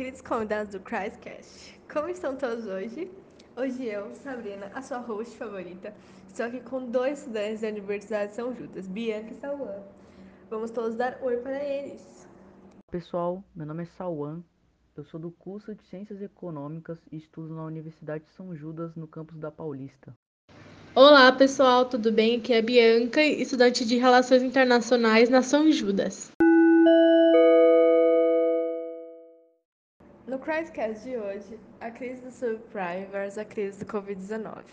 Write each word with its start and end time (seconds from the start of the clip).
queridos 0.00 0.22
convidados 0.22 0.72
do 0.72 0.80
Christcast. 0.80 1.78
Como 1.92 2.08
estão 2.08 2.34
todos 2.34 2.64
hoje? 2.64 3.10
Hoje 3.54 3.84
eu, 3.84 4.14
Sabrina, 4.14 4.70
a 4.74 4.80
sua 4.80 4.96
host 4.96 5.36
favorita, 5.36 5.92
estou 6.26 6.46
aqui 6.46 6.58
com 6.60 6.86
dois 6.86 7.18
estudantes 7.18 7.60
da 7.60 7.68
Universidade 7.68 8.30
de 8.30 8.36
São 8.36 8.56
Judas, 8.56 8.88
Bianca 8.88 9.34
e 9.34 9.34
Sauan. 9.34 9.82
Vamos 10.48 10.70
todos 10.70 10.96
dar 10.96 11.18
oi 11.20 11.36
para 11.36 11.62
eles. 11.62 12.26
Pessoal, 12.90 13.44
meu 13.54 13.66
nome 13.66 13.82
é 13.82 13.86
Sauan, 13.98 14.42
eu 14.96 15.04
sou 15.04 15.20
do 15.20 15.30
curso 15.32 15.74
de 15.74 15.84
Ciências 15.84 16.22
Econômicas 16.22 16.98
e 17.12 17.18
estudo 17.18 17.54
na 17.54 17.64
Universidade 17.66 18.24
de 18.24 18.30
São 18.30 18.56
Judas, 18.56 18.96
no 18.96 19.06
campus 19.06 19.36
da 19.36 19.50
Paulista. 19.50 20.16
Olá 20.94 21.30
pessoal, 21.30 21.84
tudo 21.84 22.10
bem? 22.10 22.38
Aqui 22.38 22.54
é 22.54 22.60
a 22.60 22.62
Bianca, 22.62 23.22
estudante 23.22 23.84
de 23.84 23.98
Relações 23.98 24.42
Internacionais 24.42 25.28
na 25.28 25.42
São 25.42 25.70
Judas. 25.70 26.32
No 30.50 30.56
Christcast 30.56 31.04
de 31.04 31.16
hoje, 31.16 31.60
a 31.80 31.92
crise 31.92 32.22
do 32.22 32.30
subprime 32.32 33.06
versus 33.12 33.38
a 33.38 33.44
crise 33.44 33.78
do 33.78 33.86
Covid-19. 33.86 34.64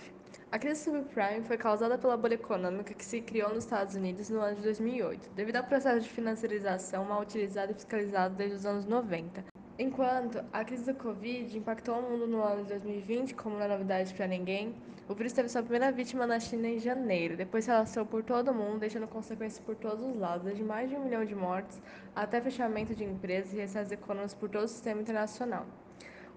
A 0.52 0.58
crise 0.58 0.86
subprime 0.86 1.44
foi 1.44 1.56
causada 1.56 2.00
pela 2.00 2.18
bolha 2.18 2.34
econômica 2.34 2.96
que 2.96 3.06
se 3.06 3.22
criou 3.22 3.50
nos 3.54 3.64
Estados 3.64 3.94
Unidos 3.94 4.28
no 4.32 4.42
ano 4.42 4.56
de 4.56 4.64
2008, 4.64 5.30
devido 5.36 5.58
ao 5.58 5.64
processo 5.64 6.00
de 6.00 6.10
financiarização 6.10 7.06
mal 7.06 7.22
utilizado 7.22 7.74
e 7.74 7.76
fiscalizado 7.76 8.34
desde 8.34 8.56
os 8.56 8.66
anos 8.66 8.86
90. 8.86 9.46
Enquanto 9.80 10.44
a 10.52 10.66
crise 10.66 10.92
do 10.92 10.96
Covid 10.96 11.56
impactou 11.56 12.00
o 12.00 12.02
mundo 12.02 12.26
no 12.26 12.42
ano 12.42 12.64
de 12.64 12.70
2020, 12.70 13.36
como 13.36 13.58
não 13.58 13.64
é 13.64 13.68
novidade 13.68 14.12
para 14.12 14.26
ninguém, 14.26 14.74
o 15.08 15.14
vírus 15.14 15.34
teve 15.34 15.50
sua 15.50 15.62
primeira 15.62 15.92
vítima 15.92 16.26
na 16.26 16.40
China 16.40 16.68
em 16.68 16.80
janeiro, 16.80 17.38
depois 17.38 17.66
se 17.66 17.70
alastrou 17.70 18.04
por 18.04 18.24
todo 18.24 18.50
o 18.50 18.56
mundo, 18.56 18.80
deixando 18.80 19.08
consequências 19.08 19.64
por 19.64 19.76
todos 19.76 20.04
os 20.04 20.16
lados, 20.16 20.46
desde 20.46 20.64
mais 20.64 20.90
de 20.90 20.96
um 20.96 21.04
milhão 21.04 21.24
de 21.24 21.36
mortes 21.36 21.80
até 22.16 22.42
fechamento 22.42 22.96
de 22.96 23.04
empresas 23.04 23.54
e 23.54 23.58
recessos 23.58 23.92
econômicos 23.92 24.34
por 24.34 24.50
todo 24.50 24.64
o 24.64 24.68
sistema 24.68 25.00
internacional. 25.00 25.68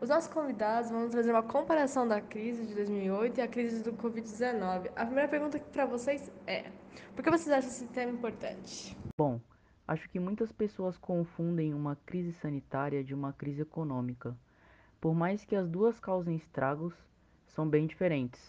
Os 0.02 0.10
nossos 0.10 0.30
convidados 0.30 0.90
vão 0.90 1.08
trazer 1.08 1.30
uma 1.30 1.42
comparação 1.42 2.06
da 2.06 2.20
crise 2.20 2.66
de 2.66 2.74
2008 2.74 3.38
e 3.38 3.40
a 3.40 3.48
crise 3.48 3.82
do 3.82 3.94
Covid-19. 3.94 4.90
A 4.94 5.06
primeira 5.06 5.28
pergunta 5.28 5.58
para 5.58 5.86
vocês 5.86 6.30
é: 6.46 6.64
por 7.16 7.24
que 7.24 7.30
vocês 7.30 7.50
acham 7.50 7.70
esse 7.70 7.86
tema 7.86 8.12
importante? 8.12 8.94
Bom, 9.18 9.40
acho 9.90 10.08
que 10.08 10.20
muitas 10.20 10.52
pessoas 10.52 10.96
confundem 10.96 11.74
uma 11.74 11.96
crise 12.06 12.32
sanitária 12.34 13.02
de 13.02 13.12
uma 13.12 13.32
crise 13.32 13.62
econômica. 13.62 14.36
Por 15.00 15.12
mais 15.12 15.44
que 15.44 15.56
as 15.56 15.68
duas 15.68 15.98
causem 15.98 16.36
estragos, 16.36 16.94
são 17.48 17.68
bem 17.68 17.88
diferentes. 17.88 18.40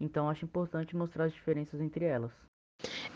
Então 0.00 0.28
acho 0.28 0.44
importante 0.44 0.96
mostrar 0.96 1.26
as 1.26 1.32
diferenças 1.32 1.80
entre 1.80 2.04
elas. 2.04 2.32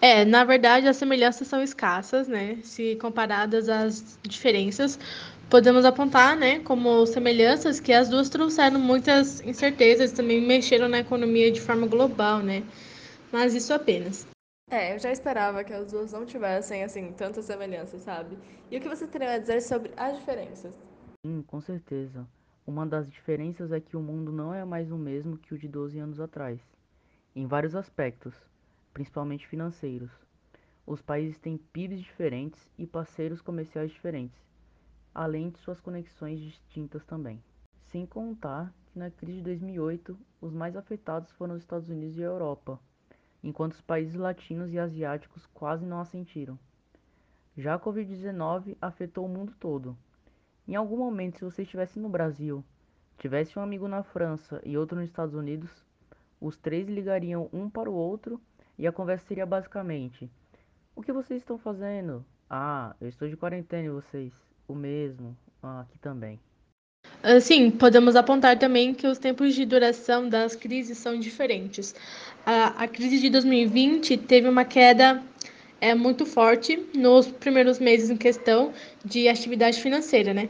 É, 0.01 0.25
na 0.25 0.45
verdade 0.45 0.87
as 0.87 0.97
semelhanças 0.97 1.49
são 1.49 1.61
escassas, 1.61 2.29
né? 2.29 2.61
Se 2.63 2.95
comparadas 2.97 3.69
às 3.69 4.17
diferenças, 4.23 4.97
podemos 5.51 5.85
apontar, 5.85 6.37
né, 6.37 6.61
como 6.61 7.05
semelhanças 7.05 7.81
que 7.81 7.93
as 7.93 8.09
duas 8.09 8.29
trouxeram 8.29 8.79
muitas 8.79 9.41
incertezas, 9.41 10.13
também 10.13 10.41
mexeram 10.41 10.89
na 10.89 11.01
economia 11.01 11.51
de 11.51 11.61
forma 11.61 11.89
global, 11.89 12.39
né? 12.39 12.63
Mas 13.33 13.55
isso 13.55 13.75
apenas. 13.75 14.25
É, 14.71 14.95
eu 14.95 15.01
já 15.01 15.11
esperava 15.11 15.65
que 15.65 15.73
as 15.73 15.91
duas 15.91 16.13
não 16.13 16.25
tivessem 16.25 16.85
assim 16.85 17.13
tantas 17.13 17.45
semelhanças, 17.45 18.03
sabe? 18.03 18.39
E 18.71 18.77
o 18.79 18.81
que 18.81 18.89
você 18.89 19.05
teria 19.05 19.33
a 19.33 19.39
dizer 19.39 19.61
sobre 19.63 19.93
as 19.97 20.17
diferenças? 20.17 20.73
Sim, 21.27 21.43
com 21.43 21.61
certeza. 21.61 22.25
Uma 22.65 22.87
das 22.87 23.11
diferenças 23.11 23.73
é 23.73 23.81
que 23.81 23.97
o 23.97 24.01
mundo 24.01 24.31
não 24.31 24.55
é 24.55 24.65
mais 24.65 24.93
o 24.93 24.97
mesmo 24.97 25.37
que 25.37 25.53
o 25.53 25.59
de 25.59 25.67
12 25.67 25.99
anos 25.99 26.21
atrás, 26.21 26.61
em 27.35 27.49
vários 27.49 27.75
aspectos, 27.75 28.33
principalmente 28.95 29.49
financeiros. 29.49 30.13
Os 30.87 31.03
países 31.03 31.37
têm 31.37 31.59
PIBs 31.59 32.01
diferentes 32.01 32.71
e 32.79 32.87
parceiros 32.87 33.43
comerciais 33.43 33.91
diferentes, 33.91 34.39
além 35.13 35.51
de 35.51 35.59
suas 35.59 35.81
conexões 35.81 36.39
distintas 36.39 37.05
também. 37.05 37.43
Sem 37.87 38.07
contar 38.07 38.73
que 38.87 38.99
na 39.01 39.11
crise 39.11 39.39
de 39.39 39.45
2008, 39.45 40.17
os 40.41 40.53
mais 40.53 40.77
afetados 40.77 41.33
foram 41.33 41.57
os 41.57 41.63
Estados 41.63 41.89
Unidos 41.89 42.17
e 42.17 42.23
a 42.23 42.27
Europa, 42.27 42.79
enquanto 43.43 43.73
os 43.73 43.81
países 43.81 44.15
latinos 44.15 44.73
e 44.73 44.79
asiáticos 44.79 45.47
quase 45.55 45.87
não 45.87 46.01
a 46.01 46.05
sentiram. 46.05 46.59
Já 47.57 47.75
a 47.75 47.81
Covid-19 47.81 48.77
afetou 48.81 49.25
o 49.25 49.29
mundo 49.29 49.55
todo 49.59 49.97
em 50.71 50.77
algum 50.77 50.99
momento, 50.99 51.37
se 51.37 51.45
você 51.45 51.63
estivesse 51.63 51.99
no 51.99 52.09
Brasil, 52.09 52.65
tivesse 53.19 53.59
um 53.59 53.63
amigo 53.63 53.89
na 53.89 54.05
França 54.05 54.63
e 54.65 54.79
outro 54.79 54.97
nos 54.97 55.09
Estados 55.09 55.35
Unidos, 55.35 55.85
os 56.41 56.57
três 56.57 56.87
ligariam 56.89 57.51
um 57.53 57.69
para 57.69 57.91
o 57.91 57.93
outro 57.93 58.41
e 58.79 58.87
a 58.87 58.93
conversa 58.93 59.27
seria 59.27 59.45
basicamente: 59.45 60.31
O 60.95 61.03
que 61.03 61.13
vocês 61.13 61.43
estão 61.43 61.59
fazendo? 61.59 62.25
Ah, 62.49 62.95
eu 63.01 63.09
estou 63.09 63.29
de 63.29 63.37
quarentena 63.37 63.87
e 63.87 63.91
vocês? 63.91 64.33
O 64.69 64.75
mesmo. 64.77 65.37
Ah, 65.61 65.81
aqui 65.81 65.99
também. 65.99 66.39
Sim, 67.43 67.71
podemos 67.71 68.17
apontar 68.17 68.59
também 68.59 68.95
que 68.95 69.07
os 69.07 69.19
tempos 69.19 69.55
de 69.55 69.67
duração 69.67 70.27
das 70.27 70.57
crises 70.57 70.97
são 70.97 71.19
diferentes. 71.19 71.95
A, 72.47 72.85
a 72.85 72.89
crise 72.89 73.21
de 73.21 73.29
2020 73.29 74.17
teve 74.17 74.49
uma 74.49 74.65
queda 74.65 75.23
é 75.81 75.95
muito 75.95 76.25
forte 76.25 76.79
nos 76.95 77.27
primeiros 77.27 77.79
meses 77.79 78.09
em 78.11 78.17
questão 78.17 78.73
de 79.05 79.29
atividade 79.29 79.81
financeira, 79.81 80.33
né? 80.33 80.49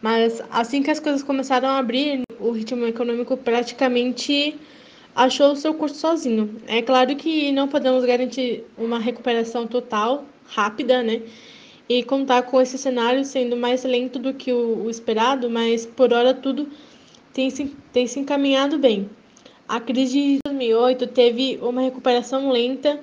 Mas 0.00 0.42
assim 0.50 0.82
que 0.82 0.90
as 0.90 1.00
coisas 1.00 1.22
começaram 1.22 1.68
a 1.68 1.78
abrir, 1.78 2.22
o 2.40 2.50
ritmo 2.50 2.86
econômico 2.86 3.36
praticamente 3.36 4.58
achou 5.14 5.52
o 5.52 5.56
seu 5.56 5.74
curso 5.74 5.96
sozinho. 5.96 6.56
É 6.66 6.80
claro 6.80 7.14
que 7.16 7.52
não 7.52 7.68
podemos 7.68 8.04
garantir 8.04 8.64
uma 8.76 8.98
recuperação 8.98 9.66
total, 9.66 10.24
rápida, 10.46 11.02
né? 11.02 11.22
E 11.88 12.02
contar 12.02 12.42
com 12.42 12.60
esse 12.60 12.76
cenário 12.76 13.24
sendo 13.24 13.56
mais 13.56 13.84
lento 13.84 14.18
do 14.18 14.34
que 14.34 14.52
o, 14.52 14.84
o 14.84 14.90
esperado, 14.90 15.48
mas 15.48 15.86
por 15.86 16.12
hora 16.12 16.34
tudo 16.34 16.68
tem 17.32 17.50
se, 17.50 17.76
tem 17.92 18.06
se 18.06 18.18
encaminhado 18.18 18.78
bem. 18.78 19.08
A 19.68 19.80
crise 19.80 20.12
de 20.12 20.38
2008 20.44 21.06
teve 21.08 21.58
uma 21.60 21.80
recuperação 21.82 22.50
lenta 22.50 23.00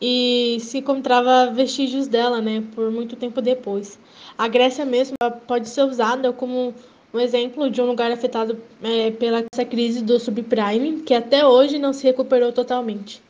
e 0.00 0.58
se 0.60 0.78
encontrava 0.78 1.50
vestígios 1.50 2.06
dela, 2.06 2.40
né, 2.40 2.62
por 2.74 2.90
muito 2.90 3.16
tempo 3.16 3.40
depois. 3.40 3.98
A 4.36 4.48
Grécia 4.48 4.84
mesmo 4.84 5.16
pode 5.46 5.68
ser 5.68 5.82
usada 5.82 6.32
como 6.32 6.74
um 7.12 7.20
exemplo 7.20 7.70
de 7.70 7.80
um 7.80 7.86
lugar 7.86 8.10
afetado 8.10 8.60
é, 8.82 9.12
pela 9.12 9.44
essa 9.52 9.64
crise 9.64 10.02
do 10.02 10.18
subprime, 10.18 11.02
que 11.02 11.14
até 11.14 11.46
hoje 11.46 11.78
não 11.78 11.92
se 11.92 12.04
recuperou 12.04 12.52
totalmente. 12.52 13.22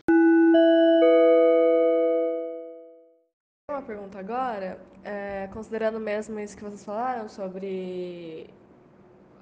Uma 3.75 3.83
pergunta 3.83 4.21
agora, 4.21 4.79
é, 5.03 5.49
considerando 5.53 5.99
mesmo 5.99 6.39
isso 6.39 6.57
que 6.57 6.63
vocês 6.63 6.85
falaram 6.85 7.29
sobre 7.29 8.49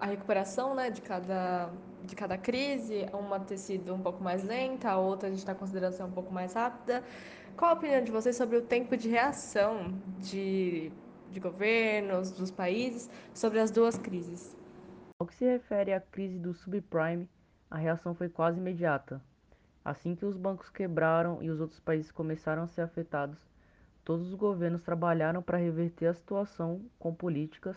a 0.00 0.06
recuperação 0.06 0.74
né, 0.74 0.88
de, 0.88 1.02
cada, 1.02 1.68
de 2.02 2.16
cada 2.16 2.38
crise, 2.38 3.04
uma 3.12 3.38
ter 3.38 3.58
sido 3.58 3.94
um 3.94 4.00
pouco 4.00 4.24
mais 4.24 4.42
lenta, 4.42 4.88
a 4.88 4.96
outra 4.96 5.26
a 5.28 5.30
gente 5.30 5.40
está 5.40 5.54
considerando 5.54 5.92
ser 5.92 6.04
um 6.04 6.10
pouco 6.10 6.32
mais 6.32 6.54
rápida. 6.54 7.04
Qual 7.58 7.72
a 7.72 7.74
opinião 7.74 8.02
de 8.02 8.10
vocês 8.10 8.34
sobre 8.34 8.56
o 8.56 8.62
tempo 8.62 8.96
de 8.96 9.10
reação 9.10 9.92
de, 10.18 10.90
de 11.30 11.38
governos, 11.38 12.30
dos 12.30 12.50
países, 12.50 13.10
sobre 13.34 13.60
as 13.60 13.70
duas 13.70 13.98
crises? 13.98 14.56
Ao 15.20 15.26
que 15.26 15.34
se 15.34 15.44
refere 15.44 15.92
à 15.92 16.00
crise 16.00 16.38
do 16.38 16.54
subprime, 16.54 17.28
a 17.70 17.76
reação 17.76 18.14
foi 18.14 18.30
quase 18.30 18.58
imediata. 18.58 19.20
Assim 19.84 20.14
que 20.14 20.24
os 20.24 20.38
bancos 20.38 20.70
quebraram 20.70 21.42
e 21.42 21.50
os 21.50 21.60
outros 21.60 21.80
países 21.80 22.10
começaram 22.10 22.62
a 22.62 22.66
ser 22.66 22.80
afetados, 22.80 23.51
todos 24.04 24.28
os 24.28 24.34
governos 24.34 24.82
trabalharam 24.82 25.42
para 25.42 25.58
reverter 25.58 26.06
a 26.06 26.14
situação 26.14 26.80
com 26.98 27.14
políticas 27.14 27.76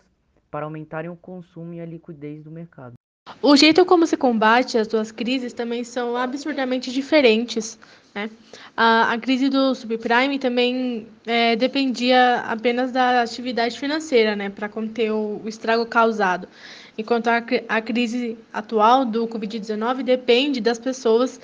para 0.50 0.64
aumentarem 0.64 1.10
o 1.10 1.16
consumo 1.16 1.74
e 1.74 1.80
a 1.80 1.86
liquidez 1.86 2.42
do 2.42 2.50
mercado. 2.50 2.94
O 3.42 3.56
jeito 3.56 3.84
como 3.84 4.06
se 4.06 4.16
combate 4.16 4.78
as 4.78 4.86
duas 4.86 5.10
crises 5.10 5.52
também 5.52 5.82
são 5.84 6.16
absurdamente 6.16 6.92
diferentes. 6.92 7.78
Né? 8.14 8.30
A, 8.76 9.12
a 9.12 9.18
crise 9.18 9.48
do 9.48 9.74
subprime 9.74 10.38
também 10.38 11.06
é, 11.26 11.56
dependia 11.56 12.36
apenas 12.46 12.92
da 12.92 13.22
atividade 13.22 13.78
financeira 13.78 14.34
né, 14.36 14.48
para 14.48 14.68
conter 14.68 15.10
o, 15.10 15.42
o, 15.44 15.48
estrago 15.48 15.84
causado, 15.84 16.48
enquanto 16.96 17.28
a, 17.28 17.42
a 17.68 17.82
crise 17.82 18.38
atual 18.52 19.04
do 19.04 19.26
Covid-19 19.26 20.02
depende 20.02 20.60
das 20.60 20.78
pessoas 20.78 21.40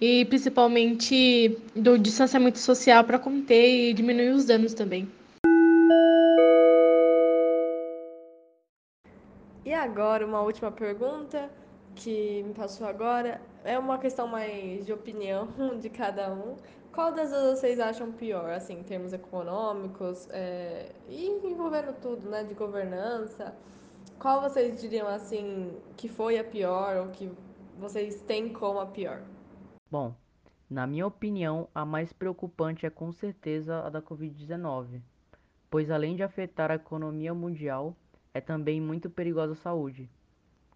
e 0.00 0.24
principalmente 0.26 1.58
do 1.74 1.98
distanciamento 1.98 2.58
social 2.58 3.04
para 3.04 3.18
conter 3.18 3.90
e 3.90 3.94
diminuir 3.94 4.30
os 4.30 4.44
danos 4.44 4.74
também. 4.74 5.08
E 9.64 9.72
agora, 9.72 10.26
uma 10.26 10.42
última 10.42 10.70
pergunta 10.70 11.50
que 11.94 12.42
me 12.42 12.54
passou 12.54 12.86
agora. 12.86 13.40
É 13.64 13.78
uma 13.78 13.98
questão 13.98 14.26
mais 14.26 14.84
de 14.84 14.92
opinião 14.92 15.48
de 15.80 15.88
cada 15.88 16.32
um. 16.32 16.56
Qual 16.92 17.12
das 17.12 17.30
duas 17.30 17.58
vocês 17.58 17.80
acham 17.80 18.12
pior, 18.12 18.50
assim, 18.50 18.80
em 18.80 18.82
termos 18.82 19.12
econômicos 19.12 20.28
é, 20.30 20.92
e 21.08 21.26
envolvendo 21.26 21.92
tudo, 22.00 22.28
né, 22.28 22.44
de 22.44 22.54
governança? 22.54 23.54
Qual 24.18 24.40
vocês 24.40 24.80
diriam, 24.80 25.08
assim, 25.08 25.72
que 25.96 26.08
foi 26.08 26.38
a 26.38 26.44
pior 26.44 26.96
ou 26.98 27.08
que 27.08 27.30
vocês 27.78 28.20
têm 28.22 28.48
como 28.50 28.78
a 28.78 28.86
pior? 28.86 29.22
Bom, 29.94 30.12
na 30.68 30.88
minha 30.88 31.06
opinião, 31.06 31.68
a 31.72 31.84
mais 31.84 32.12
preocupante 32.12 32.84
é 32.84 32.90
com 32.90 33.12
certeza 33.12 33.78
a 33.78 33.88
da 33.88 34.02
Covid-19, 34.02 35.00
pois 35.70 35.88
além 35.88 36.16
de 36.16 36.24
afetar 36.24 36.72
a 36.72 36.74
economia 36.74 37.32
mundial, 37.32 37.96
é 38.34 38.40
também 38.40 38.80
muito 38.80 39.08
perigosa 39.08 39.52
à 39.52 39.54
saúde. 39.54 40.10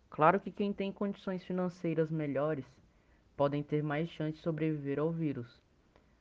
Claro 0.08 0.38
que 0.38 0.52
quem 0.52 0.72
tem 0.72 0.92
condições 0.92 1.42
financeiras 1.42 2.12
melhores 2.12 2.64
podem 3.36 3.60
ter 3.60 3.82
mais 3.82 4.08
chance 4.10 4.36
de 4.36 4.42
sobreviver 4.44 5.00
ao 5.00 5.10
vírus, 5.10 5.60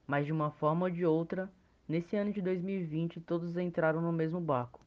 mas 0.08 0.26
de 0.26 0.32
uma 0.32 0.50
forma 0.50 0.88
ou 0.88 0.92
de 0.92 1.06
outra, 1.06 1.48
nesse 1.88 2.16
ano 2.16 2.34
de 2.34 2.42
2020 2.42 3.22
todos 3.22 3.58
entraram 3.58 4.02
no 4.02 4.12
mesmo 4.12 4.42
barco 4.42 4.80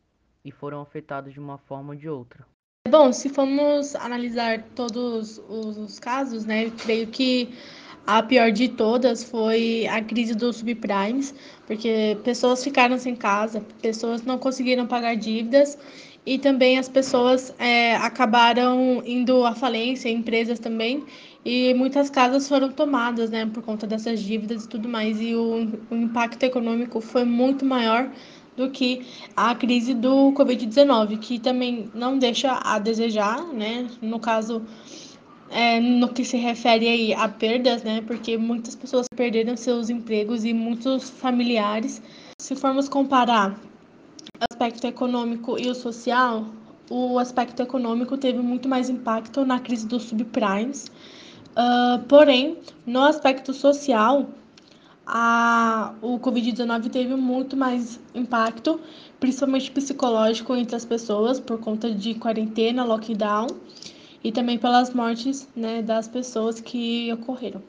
e 0.45 0.51
foram 0.51 0.81
afetados 0.81 1.33
de 1.33 1.39
uma 1.39 1.59
forma 1.59 1.93
ou 1.93 1.97
de 1.97 2.09
outra. 2.09 2.45
Bom, 2.89 3.12
se 3.12 3.29
formos 3.29 3.95
analisar 3.95 4.65
todos 4.75 5.39
os 5.49 6.01
casos, 6.01 6.45
né, 6.45 6.71
creio 6.71 7.07
que 7.07 7.55
a 8.06 8.23
pior 8.23 8.50
de 8.50 8.69
todas 8.69 9.23
foi 9.23 9.87
a 9.87 10.02
crise 10.02 10.35
dos 10.35 10.56
subprimes, 10.56 11.35
porque 11.67 12.17
pessoas 12.25 12.62
ficaram 12.64 12.99
sem 12.99 13.14
casa, 13.14 13.64
pessoas 13.81 14.23
não 14.23 14.38
conseguiram 14.38 14.87
pagar 14.87 15.14
dívidas 15.14 15.79
e 16.26 16.38
também 16.38 16.79
as 16.79 16.88
pessoas 16.88 17.55
é, 17.58 17.97
acabaram 17.97 19.02
indo 19.06 19.44
à 19.44 19.55
falência, 19.55 20.08
empresas 20.08 20.58
também, 20.58 21.05
e 21.44 21.73
muitas 21.75 22.11
casas 22.11 22.47
foram 22.47 22.70
tomadas, 22.70 23.31
né, 23.31 23.47
por 23.47 23.62
conta 23.62 23.87
dessas 23.87 24.20
dívidas 24.20 24.64
e 24.64 24.69
tudo 24.69 24.88
mais, 24.88 25.20
e 25.20 25.35
o, 25.35 25.69
o 25.91 25.97
impacto 25.97 26.43
econômico 26.43 27.00
foi 27.00 27.25
muito 27.25 27.64
maior 27.64 28.11
do 28.56 28.69
que 28.69 29.06
a 29.35 29.55
crise 29.55 29.94
do 29.94 30.32
Covid-19, 30.32 31.19
que 31.19 31.38
também 31.38 31.91
não 31.94 32.19
deixa 32.19 32.61
a 32.62 32.79
desejar, 32.79 33.43
né, 33.55 33.87
no 34.02 34.20
caso, 34.20 34.62
é, 35.50 35.81
no 35.81 36.08
que 36.08 36.25
se 36.25 36.37
refere 36.37 36.88
aí 36.88 37.12
a 37.12 37.29
perdas, 37.29 37.82
né, 37.82 38.02
porque 38.06 38.38
muitas 38.38 38.76
pessoas 38.76 39.06
perderam 39.14 39.56
seus 39.56 39.91
empregos 39.91 40.44
e 40.44 40.52
muitos 40.52 41.11
familiares. 41.11 42.00
Se 42.41 42.55
formos 42.55 42.88
comparar 42.88 43.58
aspecto 44.50 44.87
econômico 44.87 45.58
e 45.58 45.69
o 45.69 45.75
social, 45.75 46.47
o 46.88 47.19
aspecto 47.19 47.62
econômico 47.62 48.17
teve 48.17 48.38
muito 48.38 48.69
mais 48.69 48.88
impacto 48.88 49.44
na 49.44 49.58
crise 49.58 49.87
dos 49.87 50.05
subprimes. 50.05 50.91
Uh, 51.50 51.99
porém, 52.06 52.58
no 52.87 53.02
aspecto 53.02 53.52
social, 53.52 54.31
a, 55.06 55.93
o 56.00 56.19
Covid-19 56.19 56.88
teve 56.88 57.14
muito 57.17 57.56
mais 57.56 58.00
impacto, 58.14 58.81
principalmente 59.19 59.70
psicológico 59.70 60.55
entre 60.55 60.76
as 60.76 60.85
pessoas, 60.85 61.41
por 61.41 61.58
conta 61.58 61.91
de 61.91 62.14
quarentena, 62.14 62.85
lockdown, 62.85 63.49
e 64.23 64.31
também 64.31 64.59
pelas 64.59 64.93
mortes 64.93 65.49
né, 65.57 65.83
das 65.83 66.09
pessoas 66.09 66.61
que 66.61 67.13
ocorreram. 67.13 67.63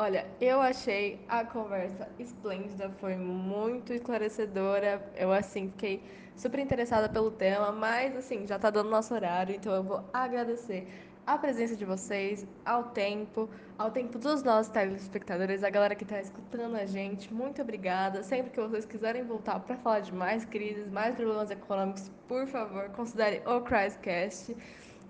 Olha, 0.00 0.26
eu 0.40 0.60
achei 0.60 1.18
a 1.28 1.44
conversa 1.44 2.08
esplêndida, 2.20 2.88
foi 3.00 3.16
muito 3.16 3.92
esclarecedora. 3.92 5.02
Eu, 5.16 5.32
assim, 5.32 5.70
fiquei 5.70 6.00
super 6.36 6.60
interessada 6.60 7.08
pelo 7.08 7.32
tema, 7.32 7.72
mas, 7.72 8.16
assim, 8.16 8.46
já 8.46 8.60
tá 8.60 8.70
dando 8.70 8.90
nosso 8.90 9.12
horário, 9.12 9.56
então 9.56 9.74
eu 9.74 9.82
vou 9.82 10.04
agradecer 10.12 10.86
a 11.28 11.36
presença 11.36 11.76
de 11.76 11.84
vocês, 11.84 12.46
ao 12.64 12.84
tempo, 12.84 13.50
ao 13.76 13.90
tempo 13.90 14.18
dos 14.18 14.42
nossos 14.42 14.72
telespectadores, 14.72 15.62
a 15.62 15.68
galera 15.68 15.94
que 15.94 16.04
está 16.04 16.18
escutando 16.20 16.76
a 16.76 16.86
gente. 16.86 17.34
Muito 17.34 17.60
obrigada. 17.60 18.22
Sempre 18.22 18.50
que 18.52 18.60
vocês 18.60 18.86
quiserem 18.86 19.24
voltar 19.24 19.60
para 19.60 19.76
falar 19.76 20.00
de 20.00 20.14
mais 20.14 20.46
crises, 20.46 20.90
mais 20.90 21.14
problemas 21.16 21.50
econômicos, 21.50 22.10
por 22.26 22.46
favor, 22.46 22.88
considere 22.90 23.42
o 23.46 23.60
Criscast. 23.60 24.56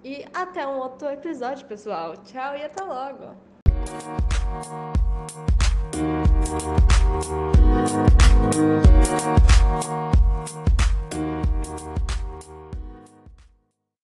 E 0.04 0.24
até 0.32 0.66
um 0.66 0.78
outro 0.78 1.08
episódio, 1.08 1.66
pessoal. 1.66 2.16
Tchau 2.18 2.56
e 2.56 2.62
até 2.62 2.84
logo! 2.84 3.36